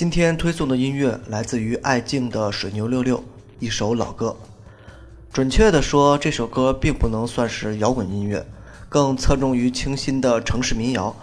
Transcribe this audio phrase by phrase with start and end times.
[0.00, 3.18] 今天推送的音乐来自于爱静的《水牛六六》，
[3.58, 4.34] 一首老歌。
[5.30, 8.46] 准确的说，这首歌并不能算是摇滚音乐，
[8.88, 11.14] 更侧重于清新的城市民谣。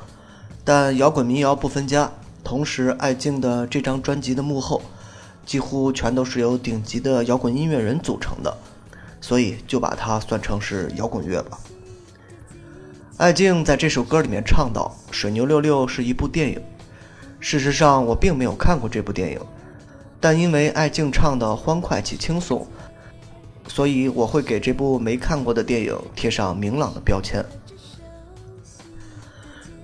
[0.64, 2.12] 但摇滚民谣不分家，
[2.44, 4.80] 同时爱静的这张专辑的幕后，
[5.44, 8.56] 几乎全都是由顶级的摇滚音乐人组成的，
[9.20, 11.58] 所以就把它算成是摇滚乐吧。
[13.18, 16.62] 爱静在这首歌里面唱到：“水牛六六是一部电影。”
[17.40, 19.40] 事实上，我并没有看过这部电影，
[20.20, 22.66] 但因为爱静唱的欢快且轻松，
[23.68, 27.46] 所以我会给这部没看过的电影贴上明朗的标签。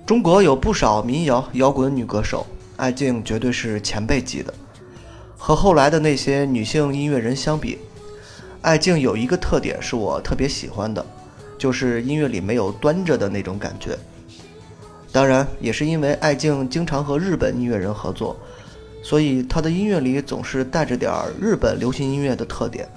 [0.04, 2.46] 中国有不少民谣摇滚女歌手，
[2.76, 4.52] 艾静绝对是前辈级的。
[5.38, 7.78] 和后来的那些女性音乐人相比，
[8.62, 11.04] 艾静有一个特点是我特别喜欢的，
[11.56, 13.96] 就是音乐里没有端着的那种感觉。
[15.14, 18.36] 当然，也是因为爱静经常和日本音乐人合作，
[19.00, 21.08] 所以她的音乐里总是带着点
[21.40, 22.88] 日本流行音乐的特点，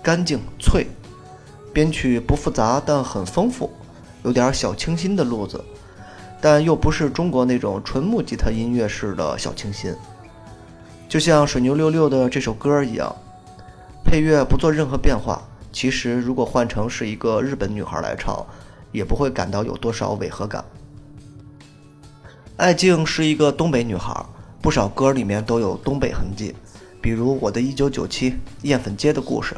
[0.00, 0.86] 干净脆，
[1.72, 3.68] 编曲不复杂但很丰富，
[4.22, 5.60] 有点小清新的路子，
[6.40, 9.92] 但又不是中国那种纯木吉他音乐式的小清新。
[11.08, 13.12] 就像水牛六六的这首歌一样，
[14.04, 15.42] 配乐不做任何变化，
[15.72, 18.46] 其实如果换成是一个日本女孩来唱，
[18.92, 20.64] 也不会感到有多少违和感。
[22.60, 24.14] 艾静是一个东北女孩，
[24.60, 26.54] 不少歌里面都有东北痕迹，
[27.00, 28.30] 比如《我的一九九七》
[28.64, 29.54] 《艳粉街的故事》。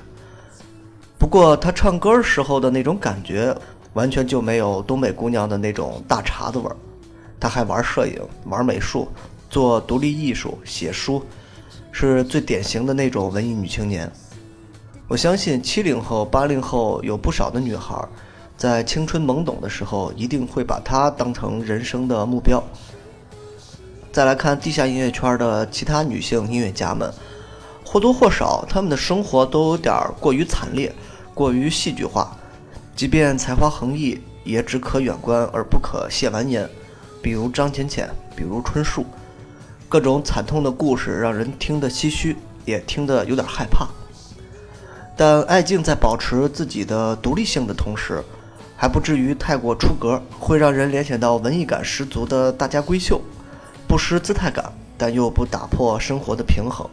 [1.18, 3.52] 不过她唱歌时候的那种感觉，
[3.94, 6.76] 完全就没有东北姑娘的那种大碴子味儿。
[7.40, 9.08] 她还玩摄影、玩美术、
[9.50, 11.26] 做独立艺术、写书，
[11.90, 14.08] 是最典型的那种文艺女青年。
[15.08, 18.00] 我相信七零后、八零后有不少的女孩，
[18.56, 22.62] 在青春懵懂的时候，一定会把她当成人生的目标。
[24.12, 27.12] 再来看地下音乐圈的其他女性音乐家们，
[27.84, 30.94] 或多或少，她们的生活都有点过于惨烈，
[31.34, 32.36] 过于戏剧化。
[32.94, 36.68] 即便才华横溢，也只可远观而不可亵玩焉。
[37.22, 39.06] 比如张浅浅，比如春树，
[39.88, 43.88] 各种惨痛的故事让人听得唏嘘，也听得有点害怕。
[45.16, 48.22] 但爱静在保持自己的独立性的同时，
[48.82, 53.22] 还不至于太过出格，会让人联想到文艺感十足的大家闺秀。
[53.86, 56.84] 不失姿态感，但又不打破生活的平衡。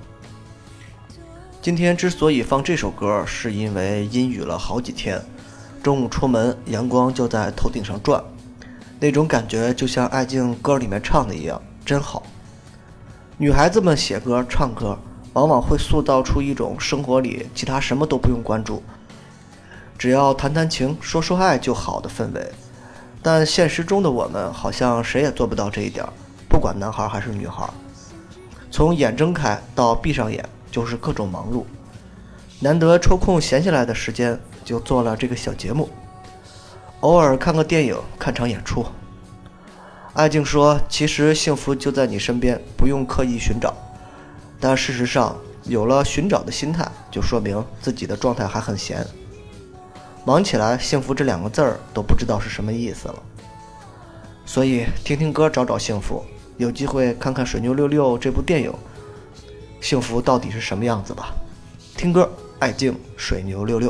[1.64, 5.20] 今天之所以放这首歌，是因为阴雨了好几天，
[5.82, 8.24] 中午出门，阳光就在头顶上转，
[9.00, 12.22] 那种感觉就像爱静歌里面唱的一样，真好。
[13.40, 14.96] 女孩子们写歌、唱歌，
[15.34, 18.84] 往往会塑造出一种生活里其他什么都不用关注，
[20.00, 22.52] 只要谈谈情、说说爱就好的氛围。
[23.22, 26.06] 但现实中的我们，好像谁也做不到这一点。
[26.48, 27.70] 不管男孩还是女孩，
[28.72, 31.66] 从眼睁开到闭上眼，就是各种忙碌。
[32.62, 35.90] 难得抽空闲下来的时间，就做了这个小节目。
[37.02, 38.86] 偶尔看个电影，看场演出。
[40.14, 43.74] 爱静说：“其实幸福就在你身边，不用刻意寻找。”
[44.62, 49.06] 但事实上，有了寻找的心态，就说明自己的状态还很闲。
[50.30, 53.16] 忙起来，幸福这两个字儿都不知道是什么意思了。
[54.46, 56.24] 所以，听听歌，找找幸福。
[56.58, 58.72] 有机会看看《水牛六六》这部电影，
[59.82, 61.34] 幸福到底是什么样子吧？
[61.98, 63.90] 听歌，爱静，《水牛六六》。